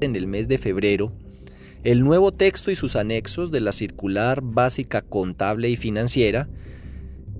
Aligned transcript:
en 0.00 0.16
el 0.16 0.26
mes 0.26 0.48
de 0.48 0.58
febrero 0.58 1.12
el 1.84 2.02
nuevo 2.02 2.32
texto 2.32 2.70
y 2.70 2.76
sus 2.76 2.96
anexos 2.96 3.50
de 3.50 3.60
la 3.60 3.72
circular 3.72 4.40
básica 4.42 5.02
contable 5.02 5.70
y 5.70 5.76
financiera 5.76 6.48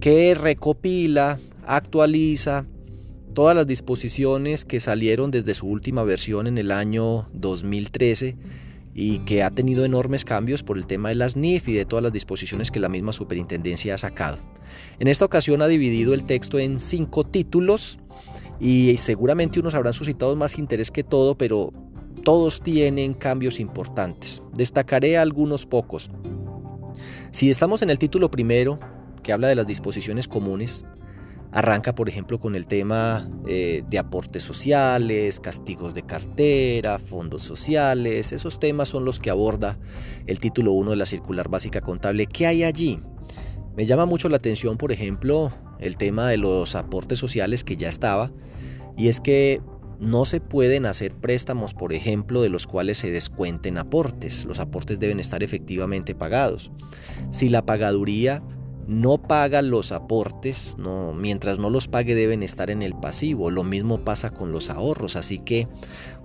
que 0.01 0.35
recopila, 0.35 1.41
actualiza 1.67 2.65
todas 3.35 3.57
las 3.57 3.67
disposiciones 3.67 4.65
que 4.65 4.81
salieron 4.81 5.31
desde 5.31 5.55
su 5.55 5.67
última 5.67 6.05
versión 6.05 6.47
en 6.47 6.57
el 6.57 6.71
año 6.71 7.29
2013 7.33 8.37
y 8.95 9.19
que 9.21 9.43
ha 9.43 9.51
tenido 9.51 9.85
enormes 9.85 10.25
cambios 10.25 10.63
por 10.63 10.79
el 10.79 10.87
tema 10.87 11.09
de 11.09 11.17
las 11.17 11.37
NIF 11.37 11.69
y 11.69 11.75
de 11.75 11.85
todas 11.85 12.03
las 12.03 12.13
disposiciones 12.13 12.71
que 12.71 12.81
la 12.81 12.89
misma 12.89 13.13
superintendencia 13.13 13.95
ha 13.95 13.99
sacado. 13.99 14.39
En 14.99 15.09
esta 15.09 15.25
ocasión 15.25 15.63
ha 15.63 15.69
dividido 15.69 16.15
el 16.15 16.25
texto 16.25 16.59
en 16.59 16.79
cinco 16.79 17.25
títulos 17.25 17.99
y 18.61 18.97
seguramente 18.99 19.61
unos 19.61 19.75
habrán 19.75 19.93
suscitado 19.93 20.35
más 20.37 20.59
interés 20.59 20.91
que 20.91 21.05
todo, 21.05 21.37
pero 21.37 21.73
todos 22.29 22.61
tienen 22.61 23.15
cambios 23.15 23.59
importantes. 23.59 24.43
Destacaré 24.53 25.17
algunos 25.17 25.65
pocos. 25.65 26.11
Si 27.31 27.49
estamos 27.49 27.81
en 27.81 27.89
el 27.89 27.99
título 27.99 28.31
primero, 28.31 28.79
que 29.23 29.33
habla 29.33 29.49
de 29.49 29.55
las 29.55 29.67
disposiciones 29.67 30.29
comunes, 30.29 30.85
Arranca, 31.53 31.95
por 31.95 32.07
ejemplo, 32.07 32.39
con 32.39 32.55
el 32.55 32.67
tema 32.67 33.31
eh, 33.47 33.83
de 33.89 33.99
aportes 33.99 34.43
sociales, 34.43 35.41
castigos 35.41 35.95
de 35.95 36.03
cartera, 36.03 36.99
fondos 36.99 37.41
sociales. 37.41 38.33
Esos 38.33 38.61
temas 38.61 38.91
son 38.91 39.07
los 39.07 39.19
que 39.19 39.31
aborda 39.31 39.79
el 40.27 40.39
título 40.39 40.73
1 40.73 40.91
de 40.91 40.97
la 40.97 41.07
circular 41.07 41.49
básica 41.49 41.81
contable. 41.81 42.27
¿Qué 42.27 42.47
hay 42.47 42.63
allí? 42.63 43.01
Me 43.75 43.87
llama 43.87 44.05
mucho 44.05 44.29
la 44.29 44.37
atención, 44.37 44.77
por 44.77 44.93
ejemplo, 44.93 45.51
el 45.79 45.97
tema 45.97 46.29
de 46.29 46.37
los 46.37 46.75
aportes 46.75 47.19
sociales 47.19 47.65
que 47.65 47.79
ya 47.79 47.89
estaba. 47.89 48.31
Y 48.99 49.09
es 49.09 49.19
que 49.19 49.63
no 50.01 50.25
se 50.25 50.41
pueden 50.41 50.87
hacer 50.87 51.13
préstamos, 51.15 51.75
por 51.75 51.93
ejemplo, 51.93 52.43
de 52.43 52.49
los 52.49 52.67
cuales 52.67 52.99
se 52.99 53.11
descuenten 53.11 53.79
aportes. 53.79 54.45
Los 54.45 54.59
aportes 54.59 55.01
deben 55.01 55.21
estar 55.21 55.43
efectivamente 55.43 56.15
pagados. 56.15 56.71
Si 57.31 57.49
la 57.49 57.67
pagaduría 57.67 58.43
no 58.87 59.19
paga 59.19 59.61
los 59.61 59.93
aportes, 59.93 60.77
mientras 61.15 61.59
no 61.59 61.69
los 61.69 61.89
pague 61.89 62.15
deben 62.15 62.43
estar 62.43 62.71
en 62.71 62.83
el 62.83 62.95
pasivo. 62.95 63.51
Lo 63.51 63.63
mismo 63.63 64.03
pasa 64.03 64.31
con 64.31 64.51
los 64.51 64.71
ahorros, 64.71 65.15
así 65.15 65.39
que 65.39 65.69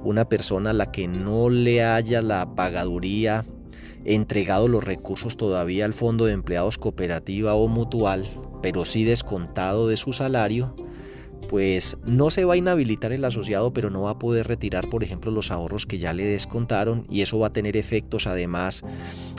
una 0.03 0.29
persona 0.29 0.69
a 0.69 0.73
la 0.73 0.91
que 0.91 1.07
no 1.07 1.49
le 1.49 1.83
haya 1.83 2.21
la 2.21 2.55
pagaduría 2.55 3.45
entregado 4.05 4.67
los 4.67 4.83
recursos 4.83 5.37
todavía 5.37 5.85
al 5.85 5.93
fondo 5.93 6.25
de 6.25 6.33
empleados 6.33 6.77
cooperativa 6.77 7.53
o 7.55 7.67
mutual, 7.67 8.25
pero 8.61 8.85
sí 8.85 9.03
descontado 9.03 9.87
de 9.87 9.97
su 9.97 10.13
salario, 10.13 10.75
pues 11.49 11.97
no 12.05 12.29
se 12.29 12.45
va 12.45 12.53
a 12.53 12.57
inhabilitar 12.57 13.11
el 13.11 13.25
asociado, 13.25 13.73
pero 13.73 13.89
no 13.89 14.03
va 14.03 14.11
a 14.11 14.19
poder 14.19 14.47
retirar, 14.47 14.89
por 14.89 15.03
ejemplo, 15.03 15.31
los 15.31 15.51
ahorros 15.51 15.85
que 15.85 15.97
ya 15.97 16.13
le 16.13 16.25
descontaron 16.25 17.05
y 17.09 17.21
eso 17.21 17.39
va 17.39 17.47
a 17.47 17.53
tener 17.53 17.77
efectos 17.77 18.27
además 18.27 18.83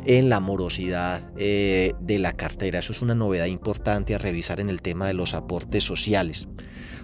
en 0.04 0.28
la 0.28 0.40
morosidad 0.40 1.22
eh, 1.36 1.94
de 2.00 2.18
la 2.18 2.32
cartera. 2.32 2.78
Eso 2.78 2.92
es 2.92 3.02
una 3.02 3.14
novedad 3.14 3.46
importante 3.46 4.14
a 4.14 4.18
revisar 4.18 4.60
en 4.60 4.68
el 4.68 4.82
tema 4.82 5.06
de 5.06 5.14
los 5.14 5.34
aportes 5.34 5.84
sociales. 5.84 6.48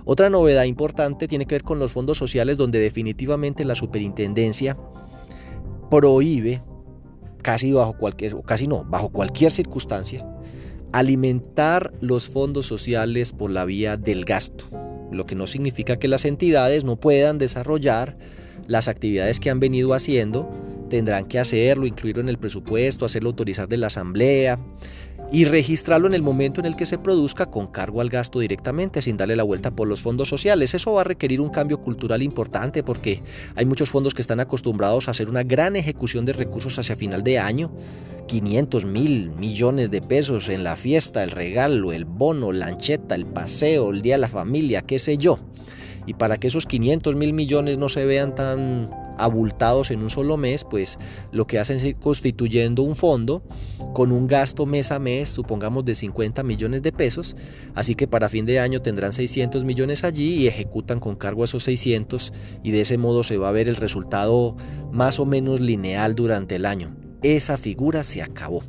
Otra 0.04 0.30
novedad 0.30 0.64
importante 0.64 1.28
tiene 1.28 1.46
que 1.46 1.56
ver 1.56 1.62
con 1.62 1.78
los 1.78 1.92
fondos 1.92 2.18
sociales 2.18 2.56
donde 2.56 2.78
definitivamente 2.78 3.64
la 3.64 3.74
superintendencia 3.74 4.76
prohíbe 5.90 6.62
casi 7.42 7.72
bajo 7.72 7.94
cualquier 7.94 8.40
casi 8.42 8.66
no, 8.66 8.84
bajo 8.84 9.08
cualquier 9.08 9.50
circunstancia 9.50 10.26
alimentar 10.92 11.92
los 12.00 12.28
fondos 12.28 12.66
sociales 12.66 13.32
por 13.32 13.50
la 13.50 13.64
vía 13.64 13.96
del 13.96 14.24
gasto 14.24 14.66
lo 15.10 15.26
que 15.26 15.34
no 15.34 15.46
significa 15.46 15.96
que 15.96 16.08
las 16.08 16.24
entidades 16.24 16.84
no 16.84 16.96
puedan 16.96 17.38
desarrollar 17.38 18.16
las 18.66 18.88
actividades 18.88 19.40
que 19.40 19.50
han 19.50 19.58
venido 19.58 19.94
haciendo, 19.94 20.48
tendrán 20.88 21.26
que 21.26 21.38
hacerlo, 21.38 21.86
incluirlo 21.86 22.22
en 22.22 22.28
el 22.28 22.38
presupuesto, 22.38 23.04
hacerlo 23.04 23.30
autorizar 23.30 23.68
de 23.68 23.76
la 23.76 23.88
asamblea 23.88 24.58
y 25.32 25.44
registrarlo 25.44 26.06
en 26.06 26.14
el 26.14 26.22
momento 26.22 26.60
en 26.60 26.66
el 26.66 26.76
que 26.76 26.86
se 26.86 26.98
produzca 26.98 27.46
con 27.46 27.68
cargo 27.68 28.00
al 28.00 28.08
gasto 28.08 28.40
directamente, 28.40 29.00
sin 29.02 29.16
darle 29.16 29.36
la 29.36 29.42
vuelta 29.42 29.70
por 29.70 29.86
los 29.86 30.00
fondos 30.00 30.28
sociales. 30.28 30.74
Eso 30.74 30.92
va 30.92 31.02
a 31.02 31.04
requerir 31.04 31.40
un 31.40 31.50
cambio 31.50 31.80
cultural 31.80 32.22
importante 32.22 32.82
porque 32.82 33.22
hay 33.54 33.64
muchos 33.64 33.90
fondos 33.90 34.14
que 34.14 34.22
están 34.22 34.40
acostumbrados 34.40 35.06
a 35.06 35.12
hacer 35.12 35.28
una 35.28 35.42
gran 35.42 35.76
ejecución 35.76 36.24
de 36.24 36.32
recursos 36.32 36.78
hacia 36.78 36.96
final 36.96 37.22
de 37.22 37.38
año 37.38 37.70
500 38.26 38.84
mil 38.84 39.32
millones 39.32 39.90
de 39.90 40.00
pesos 40.02 40.48
en 40.48 40.62
la 40.62 40.76
fiesta, 40.76 41.24
el 41.24 41.32
regalo, 41.32 41.92
el 41.92 42.04
bono, 42.04 42.52
la 42.52 42.66
ancheta, 42.66 43.16
el 43.16 43.26
paseo, 43.26 43.90
el 43.90 44.02
día 44.02 44.14
de 44.14 44.20
la 44.20 44.28
familia, 44.28 44.82
qué 44.82 45.00
sé 45.00 45.16
yo. 45.16 45.40
Y 46.06 46.14
para 46.14 46.38
que 46.38 46.46
esos 46.46 46.66
500 46.66 47.16
mil 47.16 47.32
millones 47.32 47.76
no 47.76 47.88
se 47.88 48.04
vean 48.04 48.34
tan 48.34 48.90
abultados 49.24 49.90
en 49.90 50.02
un 50.02 50.10
solo 50.10 50.36
mes, 50.36 50.64
pues 50.64 50.98
lo 51.32 51.46
que 51.46 51.58
hacen 51.58 51.76
es 51.76 51.84
ir 51.84 51.96
constituyendo 51.96 52.82
un 52.82 52.94
fondo 52.94 53.42
con 53.92 54.12
un 54.12 54.26
gasto 54.26 54.66
mes 54.66 54.92
a 54.92 54.98
mes, 54.98 55.28
supongamos 55.28 55.84
de 55.84 55.94
50 55.94 56.42
millones 56.42 56.82
de 56.82 56.92
pesos, 56.92 57.36
así 57.74 57.94
que 57.94 58.06
para 58.06 58.28
fin 58.28 58.46
de 58.46 58.60
año 58.60 58.82
tendrán 58.82 59.12
600 59.12 59.64
millones 59.64 60.04
allí 60.04 60.34
y 60.34 60.46
ejecutan 60.46 61.00
con 61.00 61.16
cargo 61.16 61.44
esos 61.44 61.64
600 61.64 62.32
y 62.62 62.70
de 62.70 62.82
ese 62.82 62.98
modo 62.98 63.24
se 63.24 63.36
va 63.36 63.48
a 63.48 63.52
ver 63.52 63.68
el 63.68 63.76
resultado 63.76 64.56
más 64.92 65.20
o 65.20 65.26
menos 65.26 65.60
lineal 65.60 66.14
durante 66.14 66.56
el 66.56 66.66
año 66.66 66.94
esa 67.22 67.58
figura 67.58 68.02
se 68.02 68.22
acabó. 68.22 68.62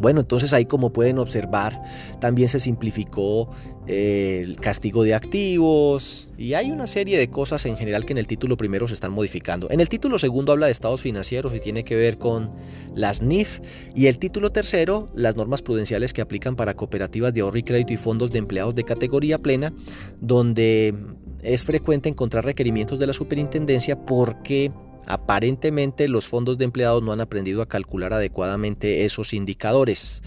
Bueno, 0.00 0.20
entonces 0.20 0.52
ahí 0.52 0.64
como 0.64 0.92
pueden 0.92 1.18
observar, 1.18 1.82
también 2.20 2.48
se 2.48 2.58
simplificó 2.58 3.50
eh, 3.86 4.42
el 4.44 4.56
castigo 4.56 5.04
de 5.04 5.14
activos 5.14 6.30
y 6.38 6.54
hay 6.54 6.70
una 6.70 6.86
serie 6.86 7.18
de 7.18 7.28
cosas 7.28 7.66
en 7.66 7.76
general 7.76 8.04
que 8.04 8.12
en 8.12 8.18
el 8.18 8.26
título 8.26 8.56
primero 8.56 8.88
se 8.88 8.94
están 8.94 9.12
modificando. 9.12 9.68
En 9.70 9.80
el 9.80 9.88
título 9.88 10.18
segundo 10.18 10.52
habla 10.52 10.66
de 10.66 10.72
estados 10.72 11.02
financieros 11.02 11.54
y 11.54 11.60
tiene 11.60 11.84
que 11.84 11.96
ver 11.96 12.18
con 12.18 12.50
las 12.94 13.20
NIF 13.20 13.60
y 13.94 14.06
el 14.06 14.18
título 14.18 14.50
tercero, 14.52 15.10
las 15.14 15.36
normas 15.36 15.62
prudenciales 15.62 16.12
que 16.12 16.22
aplican 16.22 16.56
para 16.56 16.74
cooperativas 16.74 17.34
de 17.34 17.42
ahorro 17.42 17.58
y 17.58 17.62
crédito 17.62 17.92
y 17.92 17.96
fondos 17.96 18.32
de 18.32 18.38
empleados 18.38 18.74
de 18.74 18.84
categoría 18.84 19.38
plena, 19.38 19.72
donde 20.20 20.94
es 21.42 21.64
frecuente 21.64 22.08
encontrar 22.08 22.44
requerimientos 22.44 22.98
de 22.98 23.06
la 23.06 23.12
superintendencia 23.12 24.04
porque 24.04 24.72
Aparentemente 25.06 26.08
los 26.08 26.26
fondos 26.26 26.58
de 26.58 26.64
empleados 26.64 27.02
no 27.02 27.12
han 27.12 27.20
aprendido 27.20 27.62
a 27.62 27.68
calcular 27.68 28.12
adecuadamente 28.12 29.04
esos 29.04 29.32
indicadores. 29.34 30.22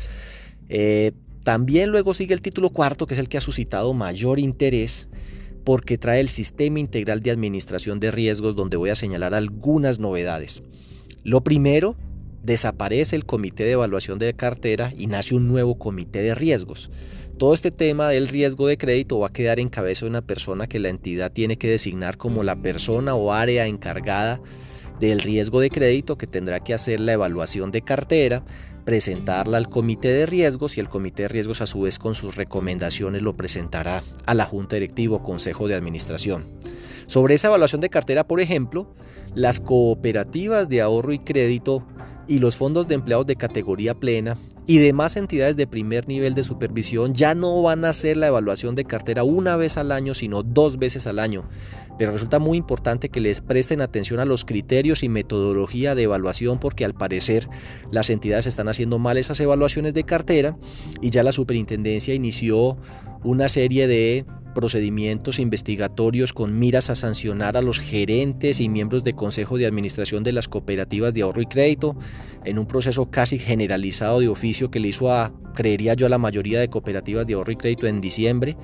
Eh, 0.69 1.11
también 1.43 1.89
luego 1.89 2.13
sigue 2.13 2.33
el 2.33 2.41
título 2.41 2.69
cuarto, 2.69 3.05
que 3.05 3.13
es 3.13 3.19
el 3.19 3.29
que 3.29 3.37
ha 3.37 3.41
suscitado 3.41 3.93
mayor 3.93 4.39
interés 4.39 5.09
porque 5.63 5.97
trae 5.97 6.19
el 6.19 6.29
sistema 6.29 6.79
integral 6.79 7.21
de 7.21 7.31
administración 7.31 7.99
de 7.99 8.11
riesgos 8.11 8.55
donde 8.55 8.77
voy 8.77 8.89
a 8.89 8.95
señalar 8.95 9.33
algunas 9.33 9.99
novedades. 9.99 10.61
Lo 11.23 11.41
primero, 11.41 11.95
desaparece 12.43 13.15
el 13.15 13.25
comité 13.25 13.63
de 13.63 13.71
evaluación 13.71 14.19
de 14.19 14.33
cartera 14.33 14.93
y 14.95 15.07
nace 15.07 15.33
un 15.33 15.47
nuevo 15.47 15.79
comité 15.79 16.21
de 16.21 16.35
riesgos. 16.35 16.91
Todo 17.37 17.53
este 17.53 17.71
tema 17.71 18.09
del 18.09 18.27
riesgo 18.27 18.67
de 18.67 18.77
crédito 18.77 19.19
va 19.19 19.27
a 19.27 19.33
quedar 19.33 19.59
en 19.59 19.69
cabeza 19.69 20.05
de 20.05 20.11
una 20.11 20.21
persona 20.21 20.67
que 20.67 20.79
la 20.79 20.89
entidad 20.89 21.31
tiene 21.31 21.57
que 21.57 21.69
designar 21.69 22.17
como 22.17 22.43
la 22.43 22.55
persona 22.55 23.15
o 23.15 23.33
área 23.33 23.65
encargada 23.65 24.39
del 24.99 25.21
riesgo 25.21 25.59
de 25.59 25.69
crédito 25.69 26.17
que 26.17 26.27
tendrá 26.27 26.59
que 26.59 26.73
hacer 26.73 26.99
la 26.99 27.13
evaluación 27.13 27.71
de 27.71 27.81
cartera, 27.81 28.43
presentarla 28.85 29.57
al 29.57 29.69
comité 29.69 30.09
de 30.09 30.25
riesgos 30.25 30.77
y 30.77 30.79
el 30.79 30.89
comité 30.89 31.23
de 31.23 31.29
riesgos 31.29 31.61
a 31.61 31.67
su 31.67 31.81
vez 31.81 31.97
con 31.97 32.13
sus 32.13 32.35
recomendaciones 32.35 33.21
lo 33.21 33.35
presentará 33.35 34.03
a 34.25 34.33
la 34.33 34.45
junta 34.45 34.75
directiva 34.75 35.15
o 35.15 35.23
consejo 35.23 35.67
de 35.67 35.75
administración. 35.75 36.45
Sobre 37.07 37.35
esa 37.35 37.47
evaluación 37.47 37.81
de 37.81 37.89
cartera, 37.89 38.27
por 38.27 38.41
ejemplo, 38.41 38.93
las 39.33 39.59
cooperativas 39.59 40.69
de 40.69 40.81
ahorro 40.81 41.13
y 41.13 41.19
crédito 41.19 41.85
y 42.27 42.39
los 42.39 42.55
fondos 42.55 42.87
de 42.87 42.95
empleados 42.95 43.25
de 43.25 43.35
categoría 43.35 43.93
plena 43.93 44.37
y 44.65 44.77
demás 44.77 45.17
entidades 45.17 45.57
de 45.57 45.67
primer 45.67 46.07
nivel 46.07 46.35
de 46.35 46.43
supervisión 46.43 47.13
ya 47.13 47.35
no 47.35 47.61
van 47.61 47.83
a 47.83 47.89
hacer 47.89 48.17
la 48.17 48.27
evaluación 48.27 48.75
de 48.75 48.85
cartera 48.85 49.23
una 49.23 49.57
vez 49.57 49.77
al 49.77 49.91
año, 49.91 50.13
sino 50.13 50.41
dos 50.41 50.77
veces 50.77 51.05
al 51.05 51.19
año. 51.19 51.49
Pero 51.97 52.11
resulta 52.11 52.39
muy 52.39 52.57
importante 52.57 53.09
que 53.09 53.19
les 53.19 53.41
presten 53.41 53.81
atención 53.81 54.19
a 54.19 54.25
los 54.25 54.45
criterios 54.45 55.03
y 55.03 55.09
metodología 55.09 55.95
de 55.95 56.03
evaluación 56.03 56.59
porque 56.59 56.85
al 56.85 56.93
parecer 56.93 57.49
las 57.91 58.09
entidades 58.09 58.47
están 58.47 58.67
haciendo 58.67 58.99
mal 58.99 59.17
esas 59.17 59.39
evaluaciones 59.39 59.93
de 59.93 60.03
cartera 60.03 60.57
y 61.01 61.09
ya 61.09 61.23
la 61.23 61.31
superintendencia 61.31 62.13
inició 62.13 62.77
una 63.23 63.49
serie 63.49 63.87
de 63.87 64.25
procedimientos 64.53 65.39
investigatorios 65.39 66.33
con 66.33 66.57
miras 66.57 66.89
a 66.89 66.95
sancionar 66.95 67.57
a 67.57 67.61
los 67.61 67.79
gerentes 67.79 68.59
y 68.59 68.69
miembros 68.69 69.03
de 69.03 69.13
consejo 69.13 69.57
de 69.57 69.65
administración 69.65 70.23
de 70.23 70.31
las 70.31 70.47
cooperativas 70.47 71.13
de 71.13 71.21
ahorro 71.21 71.41
y 71.41 71.45
crédito 71.45 71.95
en 72.45 72.59
un 72.59 72.65
proceso 72.65 73.09
casi 73.09 73.39
generalizado 73.39 74.19
de 74.19 74.27
oficio 74.27 74.71
que 74.71 74.79
le 74.79 74.89
hizo 74.89 75.11
a, 75.11 75.33
creería 75.53 75.93
yo, 75.93 76.05
a 76.05 76.09
la 76.09 76.17
mayoría 76.17 76.59
de 76.59 76.69
cooperativas 76.69 77.27
de 77.27 77.33
ahorro 77.33 77.51
y 77.51 77.57
crédito 77.57 77.87
en 77.87 78.01
diciembre. 78.01 78.57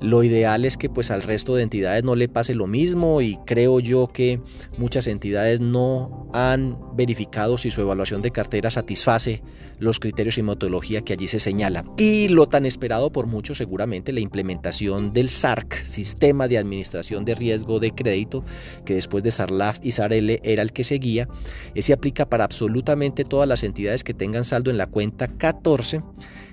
Lo 0.00 0.22
ideal 0.22 0.64
es 0.64 0.76
que 0.76 0.90
pues 0.90 1.10
al 1.10 1.22
resto 1.22 1.54
de 1.54 1.62
entidades 1.62 2.04
no 2.04 2.16
le 2.16 2.28
pase 2.28 2.54
lo 2.54 2.66
mismo 2.66 3.22
y 3.22 3.38
creo 3.46 3.80
yo 3.80 4.08
que 4.08 4.40
muchas 4.76 5.06
entidades 5.06 5.60
no 5.60 6.28
han 6.34 6.78
verificado 6.94 7.56
si 7.56 7.70
su 7.70 7.80
evaluación 7.80 8.20
de 8.20 8.30
cartera 8.30 8.70
satisface 8.70 9.42
los 9.78 9.98
criterios 9.98 10.36
y 10.38 10.42
metodología 10.42 11.00
que 11.00 11.14
allí 11.14 11.28
se 11.28 11.40
señala. 11.40 11.84
Y 11.96 12.28
lo 12.28 12.46
tan 12.46 12.66
esperado 12.66 13.10
por 13.10 13.26
muchos 13.26 13.58
seguramente 13.58 14.12
la 14.12 14.20
implementación 14.20 15.12
del 15.12 15.30
SARC, 15.30 15.84
Sistema 15.84 16.46
de 16.48 16.58
Administración 16.58 17.24
de 17.24 17.34
Riesgo 17.34 17.80
de 17.80 17.92
Crédito, 17.92 18.44
que 18.84 18.94
después 18.94 19.24
de 19.24 19.32
SARLAF 19.32 19.78
y 19.82 19.92
SARL 19.92 20.40
era 20.42 20.62
el 20.62 20.72
que 20.72 20.84
seguía, 20.84 21.28
ese 21.74 21.92
aplica 21.92 22.28
para 22.28 22.44
absolutamente 22.44 23.24
todas 23.24 23.48
las 23.48 23.64
entidades 23.64 24.04
que 24.04 24.14
tengan 24.14 24.44
saldo 24.44 24.70
en 24.70 24.78
la 24.78 24.86
cuenta 24.86 25.28
14 25.28 26.02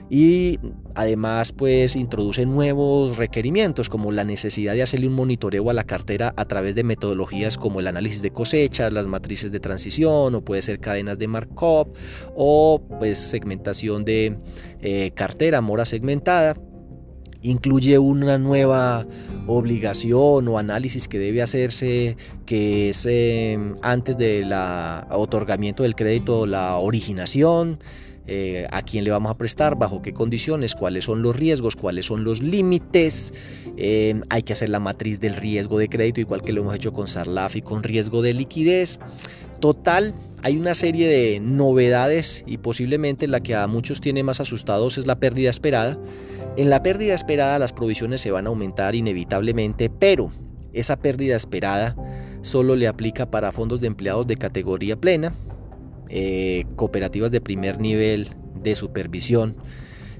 y 0.09 0.59
además 0.95 1.51
pues 1.51 1.95
introduce 1.95 2.45
nuevos 2.45 3.17
requerimientos 3.17 3.89
como 3.89 4.11
la 4.11 4.23
necesidad 4.23 4.73
de 4.73 4.83
hacerle 4.83 5.07
un 5.07 5.13
monitoreo 5.13 5.69
a 5.69 5.73
la 5.73 5.85
cartera 5.85 6.33
a 6.37 6.45
través 6.45 6.75
de 6.75 6.83
metodologías 6.83 7.57
como 7.57 7.79
el 7.79 7.87
análisis 7.87 8.21
de 8.21 8.31
cosechas, 8.31 8.91
las 8.91 9.07
matrices 9.07 9.51
de 9.51 9.59
transición 9.59 10.35
o 10.35 10.41
puede 10.41 10.61
ser 10.61 10.79
cadenas 10.79 11.17
de 11.17 11.27
markup 11.27 11.95
o 12.35 12.81
pues 12.99 13.17
segmentación 13.17 14.05
de 14.05 14.37
eh, 14.81 15.11
cartera, 15.15 15.61
mora 15.61 15.85
segmentada. 15.85 16.55
Incluye 17.41 17.99
una 17.99 18.37
nueva 18.37 19.05
obligación 19.47 20.47
o 20.47 20.57
análisis 20.57 21.09
que 21.09 21.19
debe 21.19 21.41
hacerse 21.41 22.15
que 22.45 22.89
es 22.89 23.05
eh, 23.05 23.59
antes 23.81 24.17
del 24.17 24.53
otorgamiento 25.09 25.83
del 25.83 25.95
crédito 25.95 26.45
la 26.45 26.77
originación 26.77 27.79
eh, 28.25 28.67
a 28.71 28.81
quién 28.83 29.03
le 29.03 29.11
vamos 29.11 29.31
a 29.31 29.37
prestar, 29.37 29.77
bajo 29.77 30.01
qué 30.01 30.13
condiciones, 30.13 30.75
cuáles 30.75 31.05
son 31.05 31.21
los 31.21 31.35
riesgos, 31.35 31.75
cuáles 31.75 32.05
son 32.05 32.23
los 32.23 32.41
límites. 32.41 33.33
Eh, 33.75 34.21
hay 34.29 34.43
que 34.43 34.53
hacer 34.53 34.69
la 34.69 34.79
matriz 34.79 35.19
del 35.19 35.35
riesgo 35.35 35.77
de 35.77 35.89
crédito, 35.89 36.21
igual 36.21 36.41
que 36.41 36.53
lo 36.53 36.61
hemos 36.61 36.75
hecho 36.75 36.93
con 36.93 37.07
Sarlaf 37.07 37.55
y 37.57 37.61
con 37.61 37.83
riesgo 37.83 38.21
de 38.21 38.33
liquidez. 38.33 38.99
Total, 39.59 40.13
hay 40.41 40.57
una 40.57 40.73
serie 40.73 41.07
de 41.07 41.39
novedades 41.39 42.43
y 42.45 42.57
posiblemente 42.57 43.27
la 43.27 43.39
que 43.39 43.55
a 43.55 43.67
muchos 43.67 44.01
tiene 44.01 44.23
más 44.23 44.39
asustados 44.39 44.97
es 44.97 45.05
la 45.05 45.19
pérdida 45.19 45.49
esperada. 45.49 45.97
En 46.55 46.69
la 46.69 46.83
pérdida 46.83 47.13
esperada 47.13 47.59
las 47.59 47.73
provisiones 47.73 48.21
se 48.21 48.31
van 48.31 48.45
a 48.45 48.49
aumentar 48.49 48.95
inevitablemente, 48.95 49.89
pero 49.89 50.31
esa 50.71 50.97
pérdida 50.97 51.35
esperada 51.35 51.95
solo 52.41 52.75
le 52.75 52.87
aplica 52.87 53.29
para 53.29 53.51
fondos 53.51 53.81
de 53.81 53.87
empleados 53.87 54.27
de 54.27 54.37
categoría 54.37 54.95
plena, 54.95 55.33
eh, 56.09 56.65
cooperativas 56.75 57.31
de 57.31 57.41
primer 57.41 57.79
nivel 57.79 58.29
de 58.55 58.75
supervisión, 58.75 59.55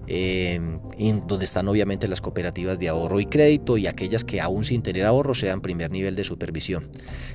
eh, 0.07 0.59
donde 1.27 1.45
están 1.45 1.67
obviamente 1.67 2.07
las 2.07 2.21
cooperativas 2.21 2.79
de 2.79 2.89
ahorro 2.89 3.19
y 3.19 3.25
crédito 3.25 3.77
y 3.77 3.87
aquellas 3.87 4.23
que 4.23 4.41
aún 4.41 4.63
sin 4.63 4.81
tener 4.81 5.05
ahorro 5.05 5.33
sean 5.33 5.61
primer 5.61 5.91
nivel 5.91 6.15
de 6.15 6.23
supervisión. 6.23 6.89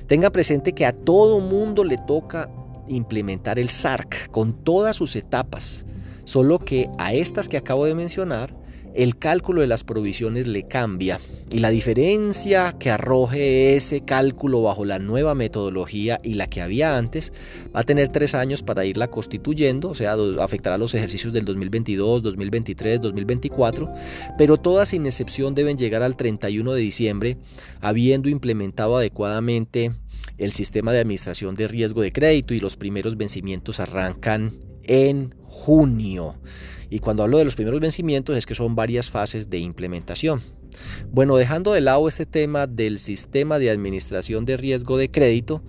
Tenga 0.07 0.29
presente 0.29 0.73
que 0.73 0.85
a 0.85 0.93
todo 0.93 1.39
mundo 1.39 1.83
le 1.83 1.97
toca 1.97 2.49
implementar 2.87 3.59
el 3.59 3.69
SARC 3.69 4.29
con 4.29 4.53
todas 4.63 4.95
sus 4.95 5.15
etapas, 5.15 5.85
solo 6.25 6.59
que 6.59 6.89
a 6.97 7.13
estas 7.13 7.49
que 7.49 7.57
acabo 7.57 7.85
de 7.85 7.95
mencionar 7.95 8.58
el 8.93 9.17
cálculo 9.17 9.61
de 9.61 9.67
las 9.67 9.83
provisiones 9.83 10.47
le 10.47 10.67
cambia. 10.67 11.19
Y 11.51 11.59
la 11.59 11.69
diferencia 11.69 12.75
que 12.79 12.91
arroje 12.91 13.75
ese 13.75 14.01
cálculo 14.01 14.61
bajo 14.61 14.85
la 14.85 14.99
nueva 14.99 15.35
metodología 15.35 16.19
y 16.23 16.35
la 16.35 16.47
que 16.47 16.61
había 16.61 16.97
antes 16.97 17.33
va 17.75 17.81
a 17.81 17.83
tener 17.83 18.09
tres 18.09 18.35
años 18.35 18.61
para 18.61 18.85
irla 18.85 19.07
constituyendo, 19.09 19.89
o 19.89 19.95
sea, 19.95 20.15
afectará 20.39 20.77
los 20.77 20.93
ejercicios 20.93 21.33
del 21.33 21.45
2022, 21.45 22.21
2023, 22.21 23.01
2024, 23.01 23.91
pero 24.37 24.57
todas 24.57 24.89
sin 24.89 25.05
excepción 25.05 25.55
deben 25.55 25.77
llegar 25.77 26.03
al 26.03 26.15
31 26.15 26.73
de 26.73 26.81
diciembre 26.81 27.37
habiendo 27.81 28.29
implementado 28.29 28.97
adecuadamente 28.97 29.91
el 30.37 30.51
sistema 30.51 30.91
de 30.91 30.99
administración 30.99 31.55
de 31.55 31.67
riesgo 31.67 32.01
de 32.01 32.11
crédito 32.11 32.53
y 32.53 32.59
los 32.59 32.77
primeros 32.77 33.17
vencimientos 33.17 33.79
arrancan 33.79 34.53
en 34.83 35.35
junio. 35.59 36.35
Y 36.89 36.99
cuando 36.99 37.23
hablo 37.23 37.37
de 37.37 37.45
los 37.45 37.55
primeros 37.55 37.79
vencimientos 37.79 38.35
es 38.35 38.45
que 38.45 38.55
son 38.55 38.75
varias 38.75 39.09
fases 39.09 39.49
de 39.49 39.59
implementación. 39.59 40.41
Bueno, 41.11 41.35
dejando 41.35 41.73
de 41.73 41.81
lado 41.81 42.07
este 42.07 42.25
tema 42.25 42.65
del 42.65 42.99
sistema 42.99 43.59
de 43.59 43.69
administración 43.69 44.45
de 44.45 44.57
riesgo 44.57 44.97
de 44.97 45.11
crédito, 45.11 45.61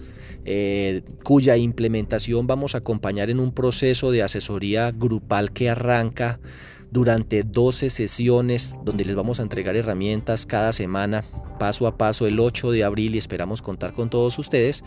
eh, 0.44 1.02
cuya 1.24 1.56
implementación 1.56 2.46
vamos 2.46 2.74
a 2.74 2.78
acompañar 2.78 3.28
en 3.28 3.40
un 3.40 3.52
proceso 3.52 4.10
de 4.10 4.22
asesoría 4.22 4.90
grupal 4.90 5.52
que 5.52 5.68
arranca 5.68 6.40
durante 6.90 7.42
12 7.42 7.90
sesiones 7.90 8.78
donde 8.84 9.04
les 9.04 9.16
vamos 9.16 9.40
a 9.40 9.42
entregar 9.42 9.76
herramientas 9.76 10.46
cada 10.46 10.72
semana 10.72 11.24
paso 11.60 11.86
a 11.86 11.98
paso 11.98 12.26
el 12.26 12.40
8 12.40 12.70
de 12.70 12.84
abril 12.84 13.14
y 13.14 13.18
esperamos 13.18 13.60
contar 13.60 13.92
con 13.92 14.08
todos 14.08 14.38
ustedes. 14.38 14.82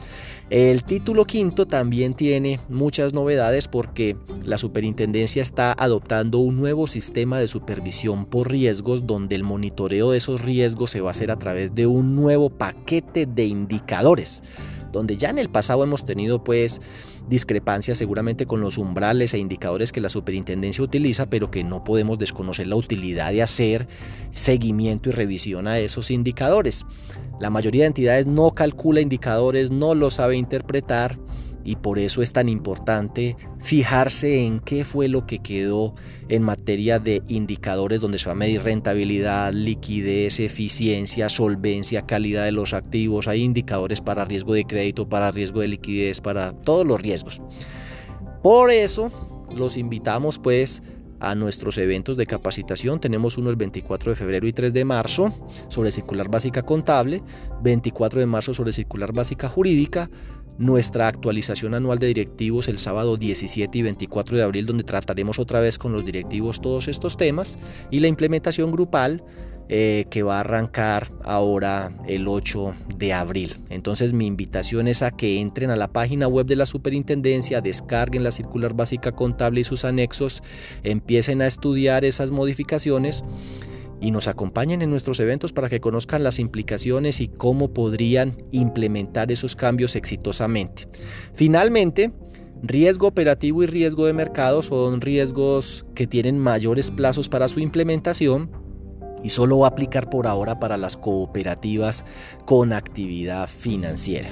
El 0.49 0.83
título 0.83 1.23
quinto 1.25 1.67
también 1.67 2.15
tiene 2.15 2.59
muchas 2.67 3.13
novedades 3.13 3.67
porque 3.67 4.17
la 4.43 4.57
superintendencia 4.57 5.43
está 5.43 5.73
adoptando 5.77 6.39
un 6.39 6.57
nuevo 6.57 6.87
sistema 6.87 7.37
de 7.37 7.47
supervisión 7.47 8.25
por 8.25 8.49
riesgos 8.49 9.05
donde 9.05 9.35
el 9.35 9.43
monitoreo 9.43 10.09
de 10.09 10.17
esos 10.17 10.41
riesgos 10.41 10.89
se 10.89 10.99
va 10.99 11.09
a 11.09 11.11
hacer 11.11 11.29
a 11.29 11.37
través 11.37 11.75
de 11.75 11.85
un 11.85 12.15
nuevo 12.15 12.49
paquete 12.49 13.27
de 13.27 13.45
indicadores 13.45 14.41
donde 14.93 15.17
ya 15.17 15.29
en 15.29 15.39
el 15.39 15.49
pasado 15.49 15.83
hemos 15.83 16.05
tenido 16.05 16.43
pues 16.43 16.81
discrepancias 17.27 17.97
seguramente 17.97 18.45
con 18.45 18.61
los 18.61 18.77
umbrales 18.77 19.33
e 19.33 19.37
indicadores 19.37 19.91
que 19.91 19.99
la 19.99 20.07
superintendencia 20.07 20.83
utiliza, 20.83 21.29
pero 21.29 21.51
que 21.51 21.65
no 21.65 21.83
podemos 21.83 22.17
desconocer 22.17 22.67
la 22.67 22.77
utilidad 22.77 23.31
de 23.31 23.43
hacer 23.43 23.87
seguimiento 24.31 25.09
y 25.09 25.13
revisión 25.13 25.67
a 25.67 25.79
esos 25.79 26.11
indicadores. 26.11 26.85
La 27.39 27.49
mayoría 27.49 27.81
de 27.81 27.87
entidades 27.87 28.27
no 28.27 28.51
calcula 28.51 29.01
indicadores, 29.01 29.71
no 29.71 29.95
lo 29.95 30.11
sabe 30.11 30.37
interpretar 30.37 31.17
y 31.63 31.77
por 31.77 31.99
eso 31.99 32.21
es 32.21 32.33
tan 32.33 32.49
importante 32.49 33.37
fijarse 33.61 34.45
en 34.45 34.59
qué 34.59 34.83
fue 34.83 35.07
lo 35.07 35.25
que 35.25 35.39
quedó 35.39 35.95
en 36.29 36.43
materia 36.43 36.99
de 36.99 37.21
indicadores 37.27 38.01
donde 38.01 38.19
se 38.19 38.25
va 38.25 38.33
a 38.33 38.35
medir 38.35 38.61
rentabilidad, 38.63 39.53
liquidez, 39.53 40.39
eficiencia, 40.39 41.29
solvencia, 41.29 42.05
calidad 42.05 42.45
de 42.45 42.51
los 42.51 42.73
activos. 42.73 43.27
Hay 43.27 43.41
indicadores 43.41 44.01
para 44.01 44.25
riesgo 44.25 44.53
de 44.53 44.65
crédito, 44.65 45.07
para 45.07 45.31
riesgo 45.31 45.61
de 45.61 45.69
liquidez, 45.69 46.21
para 46.21 46.51
todos 46.51 46.85
los 46.85 47.01
riesgos. 47.01 47.41
Por 48.41 48.71
eso 48.71 49.11
los 49.55 49.77
invitamos 49.77 50.39
pues 50.39 50.83
a 51.23 51.35
nuestros 51.35 51.77
eventos 51.77 52.17
de 52.17 52.25
capacitación. 52.25 52.99
Tenemos 52.99 53.37
uno 53.37 53.49
el 53.49 53.55
24 53.55 54.11
de 54.11 54.15
febrero 54.15 54.45
y 54.45 54.51
3 54.51 54.73
de 54.73 54.83
marzo 54.83 55.33
sobre 55.69 55.91
circular 55.91 56.29
básica 56.29 56.63
contable, 56.63 57.23
24 57.61 58.19
de 58.19 58.25
marzo 58.25 58.53
sobre 58.53 58.73
circular 58.73 59.13
básica 59.13 59.47
jurídica, 59.47 60.09
nuestra 60.57 61.07
actualización 61.07 61.73
anual 61.73 61.99
de 61.99 62.07
directivos 62.07 62.67
el 62.67 62.77
sábado 62.79 63.17
17 63.17 63.77
y 63.77 63.81
24 63.81 64.37
de 64.37 64.43
abril, 64.43 64.65
donde 64.65 64.83
trataremos 64.83 65.39
otra 65.39 65.59
vez 65.59 65.77
con 65.77 65.91
los 65.91 66.05
directivos 66.05 66.61
todos 66.61 66.87
estos 66.87 67.17
temas, 67.17 67.57
y 67.91 67.99
la 67.99 68.07
implementación 68.07 68.71
grupal 68.71 69.23
eh, 69.69 70.05
que 70.09 70.23
va 70.23 70.37
a 70.37 70.39
arrancar 70.41 71.09
ahora 71.23 71.93
el 72.05 72.27
8 72.27 72.75
de 72.97 73.13
abril. 73.13 73.55
Entonces 73.69 74.11
mi 74.11 74.27
invitación 74.27 74.89
es 74.89 75.01
a 75.01 75.11
que 75.11 75.39
entren 75.39 75.69
a 75.69 75.77
la 75.77 75.87
página 75.87 76.27
web 76.27 76.45
de 76.45 76.57
la 76.57 76.65
superintendencia, 76.65 77.61
descarguen 77.61 78.23
la 78.23 78.31
circular 78.31 78.73
básica 78.73 79.13
contable 79.13 79.61
y 79.61 79.63
sus 79.63 79.85
anexos, 79.85 80.43
empiecen 80.83 81.41
a 81.41 81.47
estudiar 81.47 82.03
esas 82.03 82.31
modificaciones 82.31 83.23
y 84.03 84.11
nos 84.11 84.27
acompañen 84.27 84.81
en 84.81 84.89
nuestros 84.89 85.21
eventos 85.21 85.53
para 85.53 85.69
que 85.69 85.79
conozcan 85.79 86.23
las 86.23 86.37
implicaciones 86.37 87.21
y 87.21 87.29
cómo 87.29 87.73
podrían 87.73 88.35
implementar 88.51 89.31
esos 89.31 89.55
cambios 89.55 89.95
exitosamente. 89.95 90.89
Finalmente, 91.33 92.11
riesgo 92.61 93.07
operativo 93.07 93.63
y 93.63 93.67
riesgo 93.67 94.05
de 94.05 94.11
mercado 94.11 94.61
son 94.61 94.99
riesgos 94.99 95.85
que 95.95 96.05
tienen 96.05 96.37
mayores 96.37 96.91
plazos 96.91 97.29
para 97.29 97.47
su 97.47 97.61
implementación 97.61 98.51
y 99.23 99.29
solo 99.29 99.59
va 99.59 99.67
a 99.67 99.69
aplicar 99.69 100.09
por 100.09 100.27
ahora 100.27 100.59
para 100.59 100.75
las 100.75 100.97
cooperativas 100.97 102.03
con 102.45 102.73
actividad 102.73 103.47
financiera. 103.47 104.31